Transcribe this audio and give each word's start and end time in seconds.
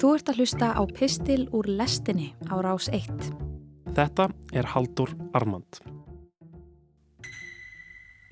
Þú 0.00 0.14
ert 0.16 0.30
að 0.32 0.38
hlusta 0.40 0.66
á 0.72 0.82
Pistil 0.88 1.42
úr 1.52 1.66
lestinni 1.68 2.30
á 2.48 2.56
rás 2.64 2.86
1. 2.88 3.10
Þetta 3.92 4.30
er 4.56 4.68
Haldur 4.72 5.10
Armand. 5.36 5.76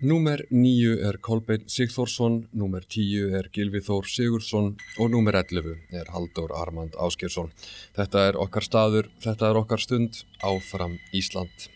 Númer 0.01 0.47
9 0.49 0.95
er 1.05 1.19
Kolbeinn 1.21 1.69
Sigþórsson, 1.69 2.39
númer 2.57 2.87
10 2.89 3.37
er 3.37 3.51
Gilvi 3.53 3.83
Þór 3.85 4.09
Sigursson 4.09 4.71
og 4.97 5.13
númer 5.13 5.37
11 5.43 5.93
er 5.93 6.09
Haldur 6.15 6.57
Armand 6.57 6.97
Áskjörsson. 6.97 7.53
Þetta 7.93 8.25
er 8.31 8.41
okkar 8.41 8.65
staður, 8.65 9.13
þetta 9.21 9.51
er 9.53 9.61
okkar 9.61 9.85
stund, 9.85 10.23
áfram 10.41 10.97
Ísland. 11.13 11.69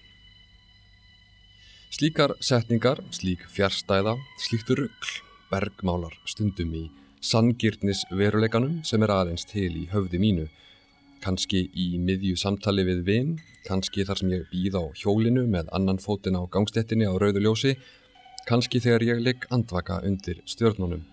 Slíkar 1.93 2.38
setningar, 2.40 3.04
slík 3.12 3.45
fjärstæða, 3.45 4.16
slíktu 4.40 4.80
ruggl, 4.86 5.14
bergmálar 5.52 6.16
stundum 6.24 6.72
í 6.80 6.86
sangirtnis 7.23 8.02
veruleikanum 8.11 8.80
sem 8.86 9.02
er 9.07 9.12
aðeins 9.14 9.46
til 9.46 9.70
í 9.78 9.87
höfði 9.92 10.19
mínu. 10.23 10.47
Kanski 11.23 11.69
í 11.78 11.87
miðju 12.02 12.34
samtali 12.41 12.83
við 12.88 13.02
vinn, 13.06 13.33
kannski 13.69 14.02
þar 14.09 14.19
sem 14.19 14.33
ég 14.34 14.48
býð 14.51 14.78
á 14.83 14.84
hjólinu 14.98 15.45
með 15.47 15.70
annan 15.77 16.02
fótin 16.02 16.34
á 16.34 16.42
gangstettinni 16.50 17.06
á 17.06 17.14
rauðu 17.14 17.45
ljósi, 17.45 17.77
kannski 18.48 18.83
þegar 18.83 19.06
ég 19.06 19.23
ligg 19.23 19.47
andvaka 19.55 20.00
undir 20.09 20.41
stjörnunum. 20.50 21.05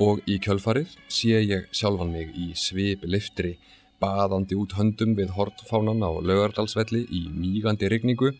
Og 0.00 0.20
í 0.28 0.36
kjölfarið 0.44 0.92
sé 1.08 1.40
ég 1.40 1.72
sjálfan 1.72 2.12
mig 2.12 2.36
í 2.36 2.50
svip 2.56 3.06
liftri, 3.08 3.54
baðandi 4.00 4.56
út 4.60 4.76
höndum 4.76 5.16
við 5.16 5.32
hortfánan 5.36 6.04
á 6.04 6.12
lögardalsvelli 6.20 7.06
í 7.08 7.22
mýgandi 7.32 7.88
rigningu, 7.88 8.34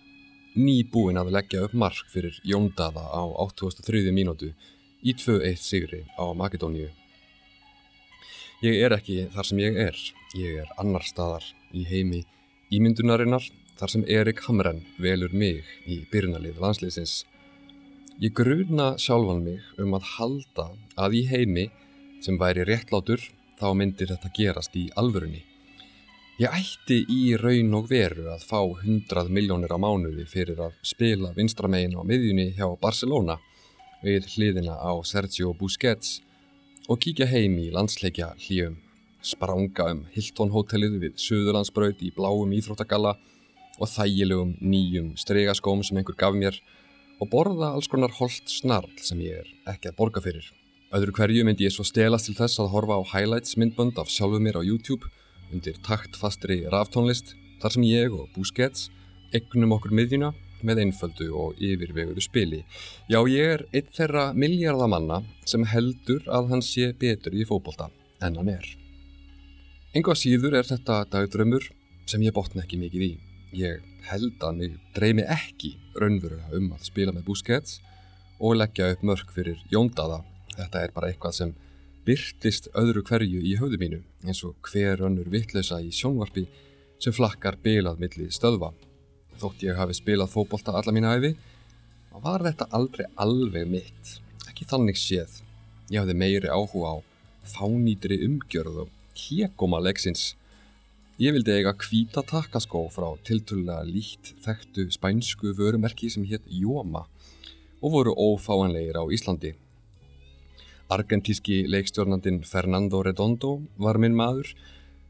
nýbúin 0.56 1.20
að 1.20 1.32
leggja 1.32 1.64
upp 1.64 1.72
mark 1.72 2.12
fyrir 2.12 2.36
Jóndaða 2.44 3.06
á 3.08 3.24
83. 3.40 4.12
mínútu 4.12 4.52
í 5.00 5.14
2-1 5.16 5.56
sigri 5.60 6.02
á 6.20 6.24
Makedóníu. 6.36 6.90
Ég 8.60 8.76
er 8.84 8.92
ekki 8.92 9.24
þar 9.32 9.48
sem 9.48 9.60
ég 9.62 9.78
er, 9.88 9.96
ég 10.36 10.60
er 10.60 10.72
annar 10.80 11.04
staðar 11.06 11.46
í 11.72 11.86
heimi 11.88 12.26
ímyndunarinnar 12.70 13.46
þar 13.80 13.92
sem 13.94 14.04
Erik 14.04 14.42
Hamren 14.44 14.82
velur 15.00 15.32
mig 15.32 15.64
í 15.88 16.02
byrjunalið 16.12 16.60
landsliðsins. 16.60 17.22
Ég 18.20 18.34
gruna 18.36 18.92
sjálfan 19.00 19.40
mig 19.46 19.64
um 19.80 19.96
að 19.96 20.08
halda 20.18 20.66
að 21.00 21.16
í 21.22 21.22
heimi 21.30 21.70
sem 22.20 22.36
væri 22.36 22.66
réttlátur 22.68 23.22
þá 23.56 23.70
myndir 23.76 24.12
þetta 24.12 24.32
gerast 24.36 24.76
í 24.76 24.90
alvörunni. 25.00 25.40
Ég 26.40 26.52
ætti 26.56 27.02
í 27.12 27.34
raun 27.40 27.74
og 27.76 27.88
veru 27.88 28.28
að 28.32 28.44
fá 28.48 28.60
100 28.60 29.32
miljónir 29.32 29.72
á 29.72 29.80
mánuði 29.80 30.24
fyrir 30.28 30.60
að 30.68 30.76
spila 30.84 31.32
vinstramegin 31.36 31.96
á 31.96 32.04
miðjunni 32.04 32.46
hjá 32.56 32.68
Barcelona 32.80 33.40
við 34.04 34.28
hliðina 34.32 34.76
á 34.80 34.92
Sergio 35.04 35.52
Busquets 35.56 36.20
og 36.88 37.00
kíkja 37.04 37.28
heim 37.28 37.58
í 37.60 37.68
landsleikja 37.74 38.32
hljöfum, 38.40 38.78
spranga 39.22 39.90
um 39.92 40.04
Hilton 40.14 40.52
hótelið 40.54 40.96
við 41.02 41.18
Suðurlandsbraut 41.20 42.00
í 42.02 42.12
bláum 42.16 42.54
íþróttagalla 42.56 43.16
og 43.80 43.88
þægilegum 43.88 44.54
nýjum 44.60 45.12
stregaskóm 45.20 45.84
sem 45.84 46.00
einhver 46.00 46.16
gaf 46.18 46.36
mér 46.36 46.56
og 47.20 47.28
borða 47.32 47.74
alls 47.74 47.88
konar 47.92 48.12
holdt 48.16 48.48
snarl 48.48 48.90
sem 49.04 49.20
ég 49.20 49.42
er 49.42 49.52
ekki 49.74 49.90
að 49.90 49.98
borga 50.00 50.24
fyrir. 50.24 50.46
Öðru 50.90 51.14
hverju 51.14 51.44
myndi 51.46 51.68
ég 51.68 51.74
svo 51.74 51.84
stelast 51.86 52.26
til 52.26 52.36
þess 52.38 52.58
að 52.62 52.72
horfa 52.72 52.96
á 52.98 53.02
highlights 53.12 53.58
myndbönd 53.60 54.00
af 54.00 54.10
sjálfu 54.10 54.40
mér 54.42 54.58
á 54.58 54.62
YouTube 54.64 55.06
undir 55.52 55.76
taktfastri 55.86 56.64
raftónlist 56.72 57.36
þar 57.60 57.76
sem 57.76 57.84
ég 57.86 58.16
og 58.16 58.30
Busquets 58.34 58.88
egnum 59.36 59.76
okkur 59.76 59.94
miðjuna 59.94 60.32
með 60.66 60.84
einföldu 60.84 61.30
og 61.36 61.60
yfirveguðu 61.62 62.24
spili. 62.24 62.60
Já, 63.10 63.20
ég 63.28 63.54
er 63.56 63.64
eitt 63.72 63.92
þeirra 63.96 64.30
miljardamanna 64.36 65.22
sem 65.48 65.64
heldur 65.68 66.26
að 66.28 66.52
hann 66.52 66.64
sé 66.64 66.92
betur 66.98 67.36
í 67.36 67.46
fókbólta 67.48 67.90
en 68.20 68.36
hann 68.40 68.52
er. 68.52 68.66
Enga 69.96 70.14
síður 70.14 70.58
er 70.60 70.68
þetta 70.68 71.04
dagdrömmur 71.10 71.64
sem 72.10 72.22
ég 72.22 72.34
botna 72.34 72.62
ekki 72.64 72.78
mikið 72.78 73.06
í. 73.06 73.12
Ég 73.58 73.86
held 74.10 74.42
að 74.46 74.60
mig 74.60 74.76
dreymi 74.94 75.24
ekki 75.26 75.72
raunverulega 75.98 76.54
um 76.58 76.70
að 76.76 76.86
spila 76.86 77.14
með 77.14 77.26
Busquets 77.26 77.80
og 78.40 78.56
leggja 78.60 78.92
upp 78.94 79.02
mörg 79.06 79.32
fyrir 79.34 79.58
Jóndaða. 79.72 80.22
Þetta 80.56 80.84
er 80.84 80.94
bara 80.94 81.10
eitthvað 81.10 81.36
sem 81.36 81.56
byrtist 82.06 82.70
öðru 82.78 83.02
hverju 83.06 83.42
í 83.44 83.56
höfðu 83.60 83.80
mínu 83.80 84.00
eins 84.24 84.44
og 84.46 84.56
hver 84.70 85.02
önnur 85.06 85.28
vittlösa 85.32 85.80
í 85.84 85.90
sjónvarpi 85.94 86.46
sem 87.00 87.14
flakkar 87.16 87.58
bilað 87.60 88.00
milli 88.00 88.28
stöðva. 88.32 88.72
Þótt 89.40 89.62
ég 89.64 89.78
hafi 89.78 89.94
spilað 89.96 90.34
fókbólta 90.34 90.74
alla 90.76 90.92
mína 90.92 91.14
æfi, 91.16 91.30
var 92.20 92.42
þetta 92.44 92.66
aldrei 92.76 93.06
alveg 93.16 93.68
mitt. 93.70 94.18
Ekki 94.50 94.66
þannig 94.68 94.98
séð. 95.00 95.38
Ég 95.88 96.02
hafði 96.02 96.16
meiri 96.20 96.50
áhuga 96.52 96.92
á 96.92 96.96
fánýtri 97.48 98.20
umgjörð 98.26 98.82
og 98.84 98.90
hégóma 99.16 99.80
leiksins. 99.80 100.34
Ég 101.20 101.32
vildi 101.36 101.52
eiga 101.52 101.72
hvíta 101.76 102.22
takkaskó 102.24 102.86
frá 102.92 103.08
tilturlega 103.24 103.84
líkt 103.88 104.34
þekktu 104.44 104.86
spænsku 104.92 105.54
vörumerki 105.56 106.10
sem 106.12 106.24
hétt 106.28 106.44
Jóma 106.48 107.06
og 107.80 107.96
voru 107.96 108.12
ófáanlegir 108.12 109.00
á 109.00 109.04
Íslandi. 109.08 109.54
Argentíski 110.90 111.62
leikstjórnandin 111.70 112.42
Fernando 112.44 113.02
Redondo 113.02 113.60
var 113.78 113.96
minn 114.00 114.16
maður, 114.16 114.52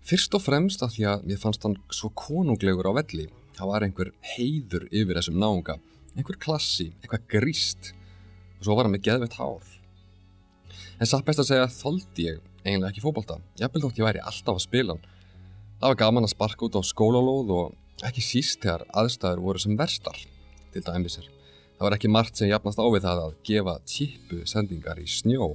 fyrst 0.06 0.34
og 0.36 0.44
fremst 0.44 0.82
af 0.86 0.94
því 0.94 1.06
að 1.14 1.28
mér 1.30 1.42
fannst 1.42 1.66
hann 1.66 1.78
svo 1.90 2.10
konunglegur 2.14 2.90
á 2.90 2.92
velli. 3.00 3.30
Það 3.60 3.68
var 3.68 3.84
einhver 3.84 4.08
heiður 4.24 4.86
yfir 4.88 5.18
þessum 5.18 5.34
náunga, 5.36 5.74
einhver 6.16 6.38
klassi, 6.40 6.86
eitthvað 7.02 7.26
gríst 7.34 7.90
og 8.56 8.62
svo 8.64 8.76
var 8.78 8.86
hann 8.86 8.94
með 8.94 9.02
geðveitt 9.04 9.36
hár. 9.36 9.66
En 10.96 11.10
satt 11.10 11.26
best 11.26 11.42
að 11.42 11.50
segja 11.50 11.66
þóldi 11.74 12.24
ég 12.24 12.38
eiginlega 12.64 12.88
ekki 12.88 13.02
fókbalta, 13.04 13.36
jafnvel 13.60 13.82
þótt 13.84 14.00
ég 14.00 14.08
væri 14.08 14.22
alltaf 14.24 14.56
að 14.56 14.64
spila 14.64 14.96
hann. 14.96 15.04
Það 15.76 15.92
var 15.92 16.00
gaman 16.06 16.28
að 16.30 16.32
sparka 16.32 16.66
út 16.70 16.80
á 16.80 16.82
skólalóð 16.88 17.52
og 17.58 18.08
ekki 18.08 18.24
síst 18.24 18.64
þegar 18.64 18.86
aðstæður 19.02 19.44
voru 19.44 19.64
sem 19.66 19.76
verstar, 19.76 20.24
til 20.72 20.86
dæmisir. 20.88 21.28
Það 21.76 21.84
var 21.84 21.98
ekki 21.98 22.14
margt 22.16 22.40
sem 22.40 22.48
jafnast 22.48 22.80
á 22.80 22.86
við 22.88 23.04
það 23.10 23.24
að 23.26 23.38
gefa 23.44 23.78
típu 23.84 24.42
sendingar 24.48 25.04
í 25.04 25.08
snjó, 25.20 25.52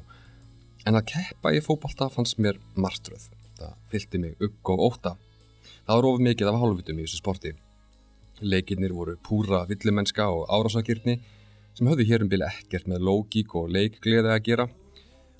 en 0.85 1.01
að 1.01 1.09
keppa 1.15 1.57
í 1.57 1.65
fókbalta 1.65 2.13
fannst 2.13 2.37
mér 2.37 2.61
martröð. 2.77 3.31
Það 3.57 3.77
fylgti 3.89 4.21
mig 4.21 4.37
ugg 4.37 4.75
og 4.77 4.89
óta. 4.91 5.17
Það 5.89 5.95
var 5.97 6.13
ofið 6.13 6.27
mikið 6.29 6.53
af 6.53 6.61
hálfutum 6.61 7.01
í 7.01 7.09
þessu 7.09 7.23
sporti. 7.25 7.57
Leikinnir 8.41 8.91
voru 8.91 9.15
púra 9.23 9.63
villimenska 9.69 10.27
og 10.27 10.49
árásakirni 10.51 11.19
sem 11.75 11.87
höfðu 11.87 12.05
hér 12.09 12.23
um 12.25 12.29
bíl 12.31 12.43
ekkert 12.43 12.87
með 12.91 13.05
lógík 13.07 13.55
og 13.55 13.71
leikgleði 13.71 14.31
að 14.33 14.43
gera 14.43 14.67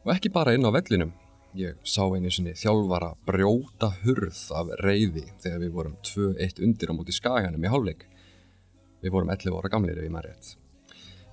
og 0.05 0.11
ekki 0.13 0.31
bara 0.31 0.53
inn 0.55 0.67
á 0.67 0.71
vellinum. 0.71 1.11
Ég 1.55 1.79
sá 1.87 2.03
einu 2.03 2.31
sinni 2.31 2.55
þjálfara 2.55 3.13
brjóta 3.27 3.91
hurð 4.03 4.39
af 4.55 4.71
reyði 4.83 5.25
þegar 5.43 5.61
við 5.63 5.71
vorum 5.75 5.95
2-1 6.03 6.61
undir 6.63 6.91
á 6.91 6.93
móti 6.95 7.15
skaganum 7.15 7.63
í 7.63 7.71
hálfleik. 7.71 8.05
Við 9.03 9.11
vorum 9.15 9.31
11 9.31 9.59
ára 9.59 9.71
gamlir 9.71 9.99
ef 9.99 10.07
ég 10.07 10.11
maður 10.11 10.31
rétt. 10.31 10.55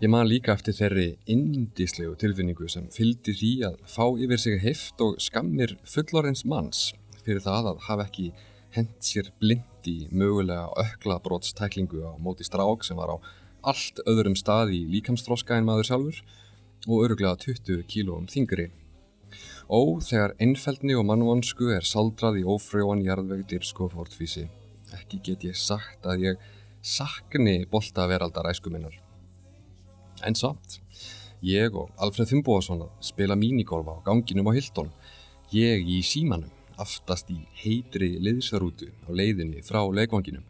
Ég 0.03 0.11
man 0.11 0.27
líka 0.27 0.55
eftir 0.57 0.75
þeirri 0.75 1.09
indislegu 1.31 2.17
tilfinningu 2.19 2.67
sem 2.71 2.89
fylgdi 2.91 3.35
því 3.39 3.53
að 3.69 3.77
fá 3.87 4.07
yfir 4.19 4.41
sig 4.43 4.63
heift 4.63 5.03
og 5.05 5.21
skammir 5.23 5.77
fullorins 5.87 6.43
manns 6.43 6.89
fyrir 7.23 7.43
það 7.45 7.69
að 7.71 7.85
hafa 7.87 8.07
ekki 8.09 8.33
hent 8.73 9.05
sér 9.05 9.31
blind 9.41 9.89
í 9.89 10.07
mögulega 10.11 10.71
ökla 10.81 11.19
brottstæklingu 11.25 12.05
á 12.07 12.13
móti 12.17 12.47
strák 12.47 12.85
sem 12.87 12.97
var 12.97 13.15
á 13.15 13.17
allt 13.63 14.01
öðrum 14.09 14.37
stað 14.39 14.73
í 14.75 14.81
líkamstróska 14.91 15.59
en 15.59 15.67
maður 15.69 15.91
sjálfur 15.91 16.23
og 16.89 17.05
öruglega 17.05 17.37
20 17.45 17.85
kílóum 17.91 18.27
þingri. 18.31 18.71
Ó, 19.71 20.01
þegar 20.03 20.35
einfeldni 20.43 20.97
og 20.99 21.07
mannvonsku 21.09 21.71
er 21.77 21.87
saldrað 21.87 22.41
í 22.43 22.47
ófrjóan 22.49 23.05
jarðveg 23.07 23.47
dyrsko 23.53 23.89
fórtfísi. 23.93 24.49
Ekki 24.93 25.21
get 25.25 25.47
ég 25.47 25.57
sagt 25.57 26.05
að 26.09 26.27
ég 26.27 26.49
sakni 26.83 27.63
bolta 27.71 28.09
veraldar 28.11 28.51
æskuminnar. 28.51 28.97
En 30.27 30.35
samt, 30.39 30.81
ég 31.43 31.75
og 31.75 31.91
Alfred 32.03 32.29
Þimboðsson 32.31 32.85
spila 33.03 33.39
mínigolfa 33.39 33.97
á 34.03 34.05
ganginum 34.07 34.51
á 34.51 34.53
Hildón, 34.59 34.91
ég 35.55 35.87
í 35.87 36.03
símanum, 36.07 36.51
aftast 36.83 37.31
í 37.33 37.39
heitri 37.63 38.17
liðsarútu 38.23 38.91
á 39.07 39.11
leiðinni 39.15 39.63
frá 39.67 39.81
leikvanginum. 39.87 40.45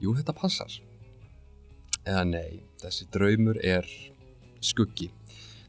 Jú, 0.00 0.14
þetta 0.18 0.36
passar. 0.36 0.76
Eða 2.04 2.24
nei, 2.28 2.60
þessi 2.80 3.08
draumur 3.12 3.58
er 3.64 3.88
skuggi. 4.64 5.10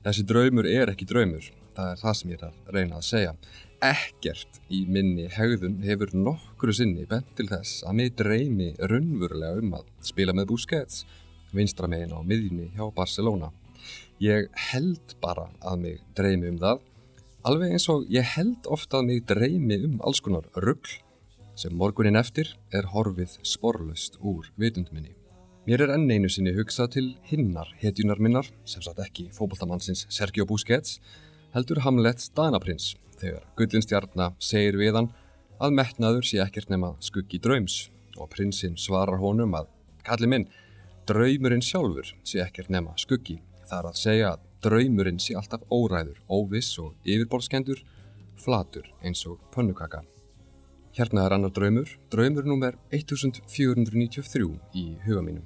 Þessi 0.06 0.24
draumur 0.28 0.68
er 0.70 0.92
ekki 0.94 1.08
draumur, 1.10 1.50
það 1.76 1.92
er 1.92 2.00
það 2.02 2.16
sem 2.20 2.32
ég 2.32 2.40
er 2.40 2.48
að 2.48 2.72
reyna 2.76 3.00
að 3.00 3.08
segja. 3.10 3.34
Ekkert 3.82 4.60
í 4.70 4.84
minni 4.86 5.26
hegðun 5.34 5.80
hefur 5.82 6.12
nokkru 6.14 6.74
sinni 6.78 7.08
bent 7.10 7.32
til 7.38 7.48
þess 7.50 7.82
að 7.88 7.98
mig 7.98 8.14
dreymi 8.20 8.70
raunverulega 8.78 9.58
um 9.58 9.76
að 9.80 9.88
spila 10.06 10.36
með 10.38 10.52
Busquets 10.52 11.02
vinstramegin 11.56 12.14
á 12.14 12.20
miðjunni 12.22 12.70
hjá 12.76 12.86
Barcelona. 12.96 13.50
Ég 14.22 14.52
held 14.70 15.16
bara 15.24 15.48
að 15.66 15.82
mig 15.86 16.04
dreymi 16.18 16.52
um 16.54 16.60
það, 16.62 16.84
alveg 17.48 17.74
eins 17.74 17.88
og 17.90 18.06
ég 18.12 18.26
held 18.36 18.68
ofta 18.70 19.00
að 19.00 19.08
mig 19.08 19.24
dreymi 19.30 19.78
um 19.88 19.96
alls 20.06 20.22
konar 20.22 20.46
ruggl 20.62 21.00
sem 21.58 21.74
morgunin 21.78 22.20
eftir 22.20 22.52
er 22.74 22.88
horfið 22.94 23.40
sporlust 23.46 24.18
úr 24.22 24.48
vitundminni. 24.62 25.16
Mér 25.66 25.86
er 25.86 25.94
enn 25.96 26.10
einu 26.10 26.30
sinni 26.30 26.54
hugsað 26.56 26.94
til 26.96 27.08
hinnar 27.30 27.70
hetjunar 27.82 28.22
minnar, 28.22 28.48
sem 28.66 28.82
satt 28.82 29.02
ekki 29.04 29.28
fókbaltamannsins 29.34 30.08
Sergio 30.10 30.48
Busquets, 30.50 31.00
heldur 31.54 31.84
Hamlets 31.86 32.32
Danaprins, 32.38 32.96
þegar 33.22 33.46
Gullinstjarnar 33.58 34.38
segir 34.42 34.80
við 34.80 34.98
hann 34.98 35.12
að 35.62 35.76
metnaður 35.78 36.26
sé 36.26 36.42
ekkert 36.42 36.72
nema 36.74 36.96
skuggi 37.02 37.42
draums 37.42 37.84
og 38.18 38.32
prinsinn 38.34 38.78
svarar 38.78 39.22
honum 39.22 39.54
að 39.58 39.70
kalli 40.06 40.30
minn, 40.30 40.48
draumurinn 41.10 41.66
sjálfur 41.66 42.14
sé 42.26 42.42
ekkert 42.42 42.74
nema 42.74 42.96
skuggi. 42.98 43.38
Það 43.70 43.78
er 43.78 43.92
að 43.92 44.02
segja 44.02 44.32
að 44.34 44.48
draumurinn 44.62 45.20
sé 45.20 45.36
alltaf 45.38 45.64
óræður, 45.74 46.18
óviss 46.30 46.78
og 46.82 46.94
yfirborðskendur, 47.06 47.82
flatur 48.42 48.88
eins 49.04 49.26
og 49.30 49.42
pönnukaka. 49.54 50.04
Hérna 50.98 51.26
er 51.26 51.38
annar 51.38 51.54
draumur, 51.56 51.90
draumur 52.12 52.48
nummer 52.48 52.76
1493 52.92 54.48
í 54.76 54.86
huga 55.06 55.22
mínum. 55.24 55.46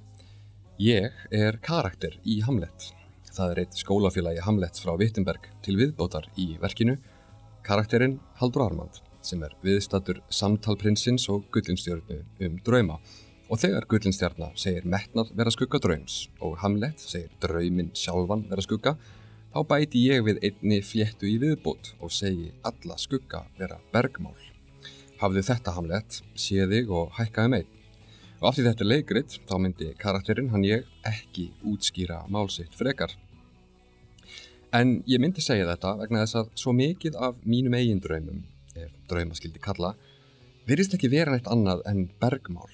Ég 0.81 1.13
er 1.31 1.59
karakter 1.63 2.17
í 2.25 2.41
Hamlet. 2.44 2.89
Það 3.35 3.51
er 3.51 3.62
eitt 3.62 3.77
skólafélagi 3.79 4.41
Hamlet 4.44 4.79
frá 4.81 4.95
Wittenberg 5.00 5.45
til 5.63 5.77
viðbótar 5.79 6.27
í 6.39 6.56
verkinu. 6.59 6.97
Karakterinn 7.63 8.17
Haldur 8.39 8.65
Armand 8.65 9.00
sem 9.25 9.44
er 9.45 9.56
viðstatur 9.65 10.19
samtalprinsins 10.33 11.29
og 11.33 11.47
gullinstjörnu 11.53 12.19
um 12.45 12.57
drauma. 12.65 13.00
Og 13.45 13.59
þegar 13.62 13.86
gullinstjarna 13.86 14.47
segir 14.57 14.88
metnað 14.89 15.30
vera 15.38 15.51
skugga 15.53 15.77
draums 15.81 16.24
og 16.42 16.56
Hamlet 16.63 16.97
segir 16.97 17.30
draumin 17.44 17.92
sjálfan 17.94 18.47
vera 18.50 18.63
skugga, 18.65 18.95
þá 19.53 19.59
bæti 19.69 20.01
ég 20.07 20.24
við 20.25 20.39
einni 20.47 20.80
fléttu 20.81 21.30
í 21.30 21.36
viðbót 21.44 21.92
og 22.01 22.13
segi 22.13 22.50
alla 22.65 22.97
skugga 22.97 23.44
vera 23.59 23.77
bergmál. 23.94 24.33
Hafðu 25.21 25.44
þetta 25.45 25.75
Hamlet, 25.75 26.18
sé 26.33 26.65
þig 26.71 26.89
og 26.89 27.13
hækkaði 27.19 27.51
meið. 27.53 27.69
Og 28.42 28.47
af 28.50 28.57
því 28.57 28.65
þetta 28.65 28.83
er 28.83 28.89
leikrit, 28.89 29.36
þá 29.48 29.56
myndi 29.62 29.91
karakterinn 30.01 30.50
hann 30.51 30.65
ég 30.65 30.89
ekki 31.06 31.51
útskýra 31.69 32.24
málsitt 32.33 32.74
frekar. 32.75 33.13
En 34.74 34.98
ég 35.07 35.21
myndi 35.21 35.44
segja 35.45 35.69
þetta 35.69 35.94
vegna 36.01 36.25
þess 36.25 36.39
að 36.41 36.50
svo 36.59 36.74
mikið 36.75 37.21
af 37.30 37.38
mínum 37.45 37.77
eigin 37.77 38.01
draumum, 38.03 38.41
ef 38.74 38.91
drauma 39.07 39.38
skildi 39.38 39.62
kalla, 39.62 39.94
virðist 40.65 40.98
ekki 40.98 41.13
vera 41.13 41.38
neitt 41.38 41.48
annað 41.48 41.86
en 41.94 42.09
bergmál. 42.19 42.74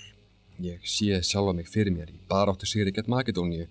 Ég 0.61 0.83
sé 0.85 1.15
sjálfa 1.25 1.55
mig 1.57 1.65
fyrir 1.65 1.93
mér 1.95 2.09
í 2.13 2.19
baráttu 2.29 2.67
sigri 2.69 2.91
gett 2.93 3.07
Makedóníu 3.09 3.63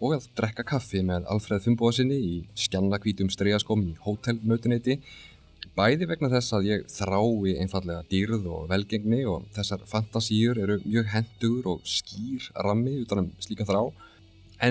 og 0.00 0.14
að 0.14 0.28
drekka 0.38 0.64
kaffi 0.64 1.02
með 1.04 1.26
Alfred 1.28 1.60
Þumbóðsynni 1.66 2.16
í 2.24 2.36
skjannakvítum 2.56 3.28
streyjaskóm 3.34 3.82
í 3.90 3.96
hótelmötuneyti 4.06 4.96
bæði 5.76 6.08
vegna 6.08 6.30
þess 6.32 6.54
að 6.56 6.70
ég 6.70 6.86
þrái 6.94 7.52
einfallega 7.60 8.06
dýrð 8.08 8.48
og 8.54 8.64
velgengni 8.72 9.20
og 9.28 9.44
þessar 9.58 9.84
fantasíur 9.92 10.62
eru 10.62 10.78
mjög 10.86 11.12
hendur 11.12 11.68
og 11.74 11.84
skýr 11.84 12.48
rammi 12.64 12.96
utanum 13.02 13.28
slíka 13.44 13.68
þrá 13.68 13.82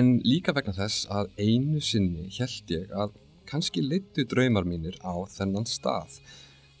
en 0.00 0.16
líka 0.26 0.56
vegna 0.58 0.74
þess 0.80 1.06
að 1.14 1.30
einu 1.38 1.78
sinni 1.78 2.26
held 2.40 2.74
ég 2.74 2.90
að 2.90 3.14
kannski 3.48 3.86
leittu 3.86 4.26
draumar 4.26 4.66
mínir 4.66 4.98
á 5.06 5.14
þennan 5.30 5.68
stað. 5.68 6.18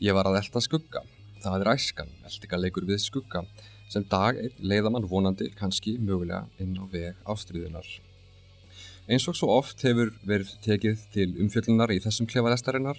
Ég 0.02 0.16
var 0.18 0.26
að 0.28 0.42
elda 0.42 0.60
skugga, 0.60 1.06
það 1.40 1.62
er 1.62 1.74
æskan, 1.76 2.10
eldika 2.26 2.58
leikur 2.60 2.84
við 2.88 3.00
skugga 3.06 3.46
sem 3.88 4.04
dag 4.10 4.36
einn 4.36 4.60
leiða 4.70 4.92
mann 4.92 5.08
vonandi 5.08 5.48
kannski 5.56 5.96
mögulega 5.98 6.44
inn 6.60 6.76
á 6.76 6.84
veg 6.92 7.16
ástriðunar. 7.24 7.88
Eins 9.08 9.24
og 9.30 9.36
svo 9.38 9.48
oft 9.54 9.80
hefur 9.86 10.12
verið 10.28 10.52
tekið 10.64 11.04
til 11.14 11.28
umfjöllunar 11.40 11.92
í 11.94 12.00
þessum 12.04 12.28
klefaðestarinnar, 12.28 12.98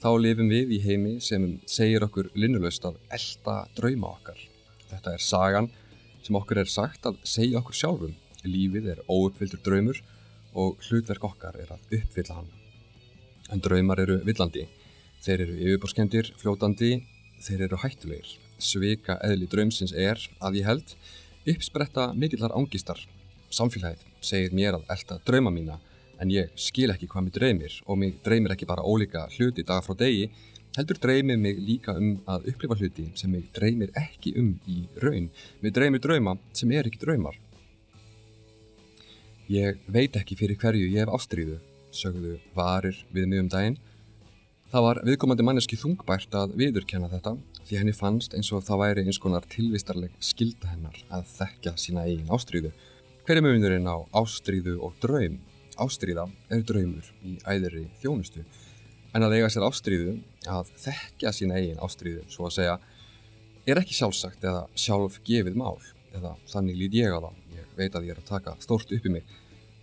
þá 0.00 0.10
lifum 0.22 0.50
við 0.52 0.76
í 0.76 0.78
heimi 0.84 1.16
sem 1.20 1.56
segir 1.66 2.06
okkur 2.06 2.30
linnulöst 2.38 2.86
að 2.86 3.00
elda 3.16 3.56
drauma 3.76 4.14
okkar. 4.14 4.38
Þetta 4.92 5.16
er 5.16 5.24
sagan 5.26 5.70
sem 6.22 6.38
okkur 6.38 6.62
er 6.62 6.70
sagt 6.70 7.08
að 7.10 7.18
segja 7.26 7.58
okkur 7.58 7.78
sjálfum. 7.80 8.14
Lífið 8.46 8.86
er 8.94 9.02
óuppfyldur 9.10 9.62
draumur 9.66 9.98
og 10.54 10.78
hlutverk 10.86 11.26
okkar 11.26 11.58
er 11.58 11.74
að 11.74 11.98
uppfylla 11.98 12.38
hann. 12.38 12.52
En 13.50 13.62
draumar 13.62 14.00
eru 14.00 14.20
villandi. 14.24 14.68
Þeir 15.20 15.42
eru 15.44 15.58
yfirborskendir, 15.58 16.30
fljótandi, 16.40 16.92
þeir 17.42 17.66
eru 17.66 17.82
hættulegir 17.82 18.38
svika 18.64 19.18
eðli 19.26 19.48
draumsins 19.50 19.92
er, 19.92 20.20
að 20.40 20.60
ég 20.60 20.68
held, 20.68 20.94
uppspretta 21.48 22.10
mikillar 22.14 22.54
ángistar. 22.56 23.00
Samfélagið 23.50 24.06
segir 24.22 24.54
mér 24.54 24.78
að 24.78 24.90
elda 24.94 25.18
drauma 25.26 25.50
mína 25.50 25.80
en 26.20 26.30
ég 26.30 26.52
skil 26.60 26.92
ekki 26.92 27.08
hvað 27.10 27.26
mér 27.26 27.36
dreymir 27.38 27.76
og 27.86 27.98
mér 28.00 28.16
dreymir 28.24 28.54
ekki 28.54 28.68
bara 28.68 28.84
ólíka 28.84 29.24
hluti 29.36 29.64
dag 29.66 29.82
frá 29.84 29.96
degi, 29.98 30.28
heldur 30.76 31.00
dreymir 31.02 31.38
mig 31.40 31.58
líka 31.58 31.96
um 31.98 32.18
að 32.30 32.50
upplifa 32.52 32.76
hluti 32.78 33.08
sem 33.18 33.32
mér 33.32 33.46
dreymir 33.56 33.94
ekki 33.98 34.34
um 34.38 34.52
í 34.68 34.84
raun. 35.02 35.30
Mér 35.64 35.74
dreymir 35.78 36.04
drauma 36.04 36.36
sem 36.52 36.70
er 36.76 36.86
ekki 36.86 37.00
draumar. 37.02 37.38
Ég 39.50 39.80
veit 39.90 40.14
ekki 40.14 40.36
fyrir 40.38 40.60
hverju 40.60 40.92
ég 40.92 41.02
hef 41.02 41.10
ástríðu, 41.16 41.56
sögðu 41.90 42.36
varir 42.54 42.94
við 43.10 43.26
mig 43.26 43.42
um 43.42 43.48
daginn. 43.50 43.80
Það 44.70 44.84
var 44.84 44.98
viðkomandi 45.02 45.42
manneski 45.42 45.74
þungbært 45.74 46.34
að 46.38 46.52
viðurkenna 46.54 47.08
þetta 47.10 47.32
því 47.66 47.78
henni 47.80 47.94
fannst 47.96 48.36
eins 48.38 48.52
og 48.54 48.60
það 48.62 48.78
væri 48.84 49.02
eins 49.02 49.18
konar 49.18 49.46
tilvistarleg 49.50 50.12
skilda 50.22 50.68
hennar 50.70 51.00
að 51.10 51.24
þekka 51.32 51.72
sína 51.74 52.04
eigin 52.06 52.30
ástríðu. 52.30 52.70
Hver 53.26 53.40
er 53.40 53.42
mögundurinn 53.42 53.90
á 53.90 53.98
ástríðu 54.20 54.76
og 54.86 54.94
draum? 55.02 55.40
Ástríða 55.74 56.28
er 56.54 56.62
draumur 56.68 57.08
í 57.26 57.34
æðri 57.50 57.82
þjónustu, 57.98 58.44
en 59.10 59.26
að 59.26 59.34
eiga 59.40 59.48
sér 59.50 59.66
ástríðu, 59.66 60.14
að 60.46 60.70
þekka 60.84 61.34
sína 61.34 61.58
eigin 61.58 61.82
ástríðu, 61.82 62.22
svo 62.30 62.46
að 62.46 62.56
segja, 62.60 62.78
er 63.66 63.82
ekki 63.82 63.98
sjálfsagt 63.98 64.46
eða 64.46 64.62
sjálf 64.78 65.18
gefið 65.26 65.58
mál, 65.58 65.80
eða 66.14 66.36
þannig 66.52 66.78
lít 66.84 66.98
ég 67.00 67.10
á 67.10 67.18
það, 67.18 67.42
ég 67.58 67.74
veit 67.74 67.98
að 67.98 68.06
ég 68.06 68.14
er 68.14 68.22
að 68.22 68.30
taka 68.30 68.54
stórt 68.62 68.94
upp 68.94 69.10
í 69.10 69.16
mig. 69.18 69.36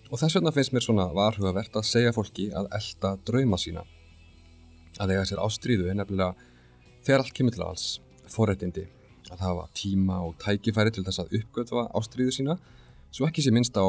Og 0.07 0.23
þess 0.23 0.39
vegna 0.39 0.55
finnst 0.55 0.71
mér 0.71 0.87
svona 0.87 1.11
varhugavert 1.11 1.75
að 1.75 1.89
segja 1.91 2.15
fólki 2.15 2.53
að 2.55 2.71
elda 2.79 3.17
drauma 3.27 3.59
sína. 3.59 3.83
Að 4.97 5.13
eiga 5.13 5.25
sér 5.29 5.44
ástríðu 5.44 5.89
er 5.91 5.97
nefnilega 5.99 6.33
Þegar 7.07 7.23
allt 7.23 7.35
kemur 7.38 7.53
til 7.55 7.63
alls, 7.63 7.83
forrættindi 8.27 8.81
að 9.31 9.44
hafa 9.44 9.67
tíma 9.75 10.17
og 10.25 10.33
tækifæri 10.44 10.91
til 10.95 11.03
þess 11.07 11.21
að 11.23 11.38
uppgötva 11.39 11.85
ástríðu 11.95 12.33
sína 12.35 12.55
svo 13.15 13.27
ekki 13.27 13.44
sé 13.44 13.53
minnst 13.55 13.77
á 13.79 13.88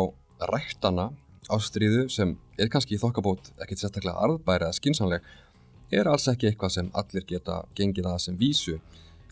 rættana 0.51 1.09
ástríðu 1.51 2.05
sem 2.13 2.37
er 2.59 2.71
kannski 2.71 2.97
í 2.97 3.01
þokkabót 3.03 3.53
ekkert 3.57 3.83
sérstaklega 3.83 4.23
arðbæri 4.23 4.69
eða 4.69 4.79
skinsanleg 4.79 5.27
er 5.95 6.11
alls 6.11 6.29
ekki 6.31 6.51
eitthvað 6.51 6.75
sem 6.75 6.91
allir 7.01 7.27
geta 7.27 7.63
gengið 7.79 8.11
að 8.11 8.19
sem 8.27 8.39
vísu. 8.39 8.77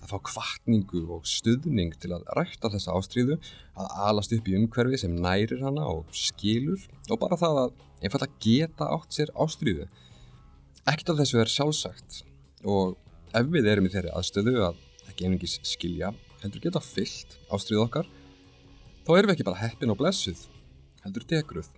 Að 0.01 0.13
fá 0.13 0.19
kvartningu 0.31 1.03
og 1.17 1.27
stuðning 1.29 1.95
til 2.01 2.13
að 2.15 2.27
rætta 2.37 2.71
þessa 2.73 2.95
ástríðu 2.97 3.39
að 3.77 3.95
alast 4.09 4.35
upp 4.37 4.49
í 4.51 4.57
umhverfi 4.59 5.01
sem 5.03 5.15
nærir 5.15 5.63
hana 5.65 5.87
og 5.91 6.11
skilur 6.15 6.83
og 7.11 7.21
bara 7.23 7.39
það 7.41 7.63
að 7.65 7.79
einfallega 8.03 8.43
geta 8.45 8.91
átt 8.97 9.17
sér 9.17 9.33
ástríðu 9.35 9.89
ekkert 10.87 11.15
af 11.15 11.21
þessu 11.21 11.41
er 11.43 11.51
sjálfsagt. 11.51 12.21
Og 12.67 12.97
ef 13.37 13.49
við 13.53 13.71
erum 13.71 13.89
í 13.89 13.93
þeirri 13.93 14.13
aðstöðu 14.17 14.61
að 14.69 14.79
ekki 15.11 15.27
einungis 15.27 15.59
skilja 15.67 16.13
heldur 16.43 16.63
geta 16.63 16.83
fyllt 16.83 17.37
ástrið 17.53 17.83
okkar 17.87 18.09
þá 19.07 19.11
erum 19.17 19.31
við 19.31 19.37
ekki 19.37 19.49
bara 19.49 19.63
heppin 19.63 19.93
og 19.93 19.99
blessuð 20.01 20.47
heldur 21.05 21.27
dekruð. 21.31 21.69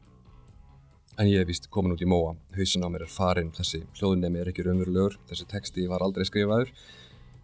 En 1.18 1.26
ég 1.26 1.42
hef 1.42 1.48
vist 1.50 1.66
komin 1.74 1.92
út 1.96 2.02
í 2.04 2.08
móa. 2.08 2.36
Hausin 2.54 2.86
á 2.86 2.88
mér 2.88 3.04
er 3.04 3.10
farin, 3.10 3.50
þessi 3.50 3.82
hljóðnemi 3.98 4.38
er 4.38 4.52
ekki 4.52 4.64
raunverulegur. 4.64 5.18
Þessi 5.26 5.48
texti 5.50 5.88
var 5.90 6.04
aldrei 6.06 6.24
skrifaður. 6.28 6.70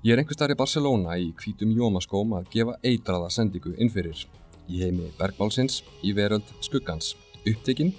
Ég 0.06 0.14
er 0.14 0.22
einhver 0.22 0.38
starf 0.38 0.54
í 0.54 0.60
Barcelona 0.60 1.18
í 1.18 1.32
kvítum 1.34 1.74
jómaskóm 1.74 2.36
að 2.38 2.48
gefa 2.54 2.78
eitraða 2.86 3.32
sendingu 3.34 3.74
innfyrir 3.74 4.24
í 4.70 4.84
heimi 4.84 5.10
bergbálsins 5.18 5.82
í 6.06 6.14
veröld 6.16 6.54
skuggans. 6.64 7.16
Upptekinn 7.42 7.96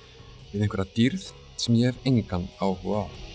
við 0.53 0.63
einhverja 0.63 0.89
dýrð 0.95 1.31
sem 1.59 1.75
ég 1.81 1.91
hef 1.91 2.07
engan 2.07 2.47
áhuga 2.61 3.03
á 3.03 3.34